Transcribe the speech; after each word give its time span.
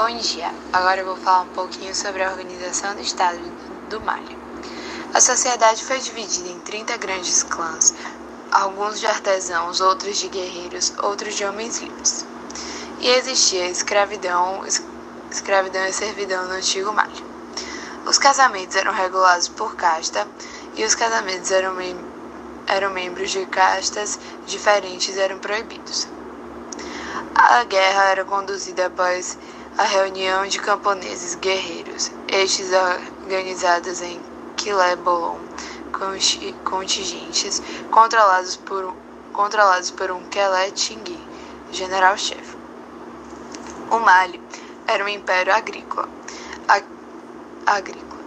Bom 0.00 0.16
dia. 0.16 0.54
Agora 0.72 1.00
eu 1.00 1.06
vou 1.06 1.16
falar 1.16 1.40
um 1.40 1.48
pouquinho 1.48 1.92
sobre 1.92 2.22
a 2.22 2.30
organização 2.30 2.94
do 2.94 3.00
Estado 3.00 3.40
do 3.90 4.00
Mali. 4.00 4.38
A 5.12 5.20
sociedade 5.20 5.82
foi 5.82 5.98
dividida 5.98 6.48
em 6.50 6.60
30 6.60 6.96
grandes 6.98 7.42
clãs, 7.42 7.92
alguns 8.52 9.00
de 9.00 9.08
artesãos, 9.08 9.80
outros 9.80 10.18
de 10.18 10.28
guerreiros, 10.28 10.92
outros 11.02 11.34
de 11.34 11.44
homens 11.44 11.80
livres. 11.80 12.24
E 13.00 13.08
existia 13.08 13.66
escravidão, 13.68 14.64
escravidão 15.32 15.84
e 15.84 15.92
servidão 15.92 16.46
no 16.46 16.54
antigo 16.54 16.92
Mali. 16.92 17.24
Os 18.06 18.18
casamentos 18.18 18.76
eram 18.76 18.92
regulados 18.92 19.48
por 19.48 19.74
casta 19.74 20.28
e 20.76 20.84
os 20.84 20.94
casamentos 20.94 21.50
eram, 21.50 21.74
mem 21.74 21.98
eram 22.68 22.92
membros 22.92 23.32
de 23.32 23.44
castas 23.46 24.16
diferentes 24.46 25.18
eram 25.18 25.40
proibidos. 25.40 26.06
A 27.34 27.64
guerra 27.64 28.04
era 28.04 28.24
conduzida 28.24 28.86
após 28.86 29.36
a 29.78 29.84
reunião 29.84 30.44
de 30.44 30.58
camponeses 30.58 31.36
guerreiros, 31.36 32.10
estes 32.26 32.70
organizados 33.22 34.02
em 34.02 34.20
Quilé-Bolon, 34.56 35.38
contingentes 36.64 37.62
controlados 37.88 38.56
por, 38.56 38.92
controlados 39.32 39.92
por 39.92 40.10
um 40.10 40.20
Kelé 40.30 40.72
Tingui, 40.72 41.16
general-chefe. 41.70 42.56
O 43.92 44.00
Mali 44.00 44.42
era 44.88 45.04
um 45.04 45.08
império 45.08 45.54
agrícola. 45.54 46.08
A, 46.66 46.82
agrícola. 47.74 48.18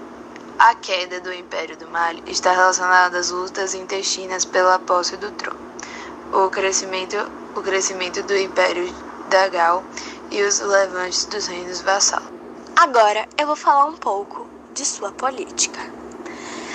A 0.58 0.74
queda 0.76 1.20
do 1.20 1.34
Império 1.34 1.76
do 1.76 1.88
Mali 1.90 2.24
está 2.28 2.52
relacionada 2.52 3.20
às 3.20 3.30
lutas 3.30 3.74
intestinas 3.74 4.46
pela 4.46 4.80
posse 4.80 5.18
do 5.18 5.30
trono. 5.32 5.60
O 6.32 6.50
crescimento, 6.50 7.18
o 7.56 7.62
crescimento 7.62 8.24
do 8.24 8.38
Império 8.38 8.88
da 9.30 9.50
Gal 9.50 9.84
e 10.32 10.42
os 10.44 10.60
levantes 10.60 11.26
dos 11.26 11.46
reinos 11.46 11.82
vassalos. 11.82 12.30
Agora 12.76 13.30
eu 13.38 13.46
vou 13.46 13.56
falar 13.56 13.86
um 13.86 13.98
pouco 13.98 14.48
de 14.74 14.84
sua 14.86 15.12
política. 15.12 15.80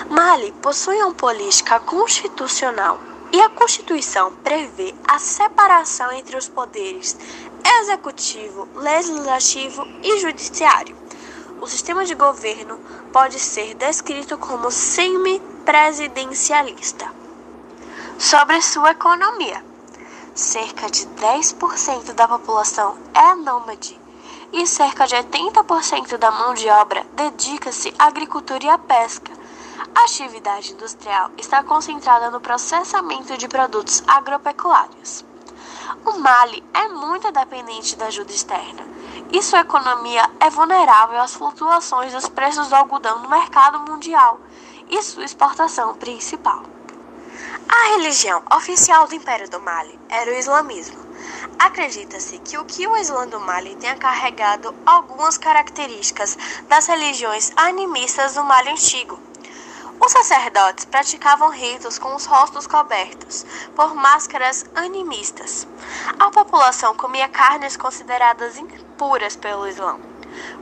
Mali 0.09 0.53
possui 0.63 1.03
uma 1.03 1.15
política 1.15 1.81
constitucional 1.81 3.01
e 3.33 3.41
a 3.41 3.49
Constituição 3.49 4.33
prevê 4.45 4.95
a 5.09 5.19
separação 5.19 6.13
entre 6.13 6.37
os 6.37 6.49
poderes 6.49 7.17
executivo, 7.81 8.69
legislativo 8.77 9.85
e 10.03 10.21
judiciário. 10.21 10.95
O 11.61 11.67
sistema 11.67 12.05
de 12.05 12.15
governo 12.15 12.79
pode 13.13 13.41
ser 13.41 13.75
descrito 13.75 14.39
como 14.39 14.71
semi-presidencialista. 14.71 17.11
Sobre 18.19 18.63
sua 18.63 18.93
economia, 18.93 19.63
cerca 20.37 20.91
de 20.91 21.07
10% 21.07 22.13
da 22.13 22.29
população 22.29 22.99
é 23.15 23.35
nômade 23.37 23.99
e 24.53 24.67
cerca 24.67 25.07
de 25.07 25.17
80% 25.17 26.19
da 26.19 26.31
mão 26.31 26.53
de 26.53 26.69
obra 26.69 27.07
dedica-se 27.15 27.95
à 27.99 28.05
agricultura 28.05 28.63
e 28.63 28.69
à 28.69 28.77
pesca. 28.77 29.33
A 29.95 30.03
atividade 30.05 30.75
industrial 30.75 31.31
está 31.39 31.63
concentrada 31.63 32.31
no 32.31 32.39
processamento 32.39 33.35
de 33.39 33.49
produtos 33.49 34.05
agropecuários. 34.07 35.25
O 36.05 36.19
Mali 36.19 36.63
é 36.75 36.89
muito 36.89 37.33
dependente 37.33 37.97
da 37.97 38.07
ajuda 38.07 38.31
externa 38.31 38.87
e 39.33 39.43
sua 39.43 39.61
economia 39.61 40.29
é 40.39 40.51
vulnerável 40.51 41.19
às 41.19 41.35
flutuações 41.35 42.13
dos 42.13 42.29
preços 42.29 42.69
do 42.69 42.77
algodão 42.77 43.21
no 43.21 43.31
mercado 43.31 43.91
mundial 43.91 44.39
e 44.91 45.03
sua 45.03 45.25
exportação 45.25 45.95
principal. 45.95 46.76
A 47.69 47.97
religião 47.97 48.43
oficial 48.55 49.07
do 49.07 49.15
Império 49.15 49.49
do 49.49 49.59
Mali 49.61 49.99
era 50.11 50.31
o 50.31 50.35
islamismo. 50.35 50.99
Acredita-se 51.59 52.39
que 52.39 52.59
o 52.59 52.65
que 52.65 52.87
o 52.87 52.97
Islã 52.97 53.27
do 53.27 53.41
Mali 53.41 53.75
tenha 53.77 53.97
carregado 53.97 54.75
algumas 54.85 55.39
características 55.39 56.37
das 56.69 56.87
religiões 56.87 57.53
animistas 57.57 58.35
do 58.35 58.45
Mali 58.45 58.69
antigo. 58.71 59.19
Os 59.99 60.13
sacerdotes 60.13 60.85
praticavam 60.85 61.49
ritos 61.49 61.99
com 61.99 62.15
os 62.15 62.27
rostos 62.27 62.67
cobertos 62.67 63.47
por 63.75 63.95
máscaras 63.95 64.67
animistas. 64.75 65.67
A 66.19 66.31
população 66.31 66.95
comia 66.95 67.29
carnes 67.29 67.77
consideradas 67.77 68.59
impuras 68.59 69.35
pelo 69.35 69.67
Islã. 69.67 69.99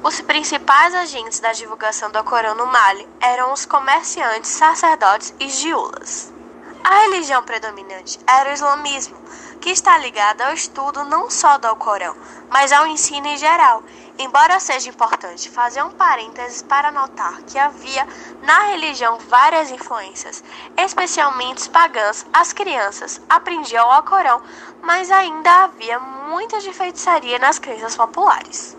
Os 0.02 0.20
principais 0.20 0.94
agentes 0.94 1.40
da 1.40 1.52
divulgação 1.52 2.10
do 2.10 2.22
Corão 2.22 2.54
no 2.54 2.66
Mali 2.66 3.08
eram 3.20 3.52
os 3.52 3.66
comerciantes, 3.66 4.50
sacerdotes 4.50 5.34
e 5.40 5.48
giulas. 5.48 6.33
A 6.86 6.98
religião 7.04 7.42
predominante 7.42 8.20
era 8.26 8.50
o 8.50 8.52
islamismo, 8.52 9.16
que 9.58 9.70
está 9.70 9.96
ligada 9.96 10.46
ao 10.46 10.52
estudo 10.52 11.02
não 11.04 11.30
só 11.30 11.56
do 11.56 11.66
Alcorão, 11.66 12.14
mas 12.50 12.72
ao 12.72 12.86
ensino 12.86 13.26
em 13.26 13.38
geral. 13.38 13.82
Embora 14.18 14.60
seja 14.60 14.90
importante 14.90 15.48
fazer 15.48 15.82
um 15.82 15.92
parênteses 15.92 16.60
para 16.60 16.92
notar 16.92 17.40
que 17.44 17.58
havia 17.58 18.06
na 18.42 18.66
religião 18.66 19.18
várias 19.30 19.70
influências, 19.70 20.44
especialmente 20.76 21.70
pagãs, 21.70 22.26
as 22.30 22.52
crianças 22.52 23.18
aprendiam 23.30 23.88
o 23.88 23.90
Alcorão, 23.90 24.42
mas 24.82 25.10
ainda 25.10 25.64
havia 25.64 25.98
muita 25.98 26.60
de 26.60 26.70
feitiçaria 26.70 27.38
nas 27.38 27.58
crenças 27.58 27.96
populares. 27.96 28.76